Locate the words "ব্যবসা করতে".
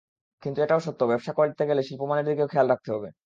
1.05-1.63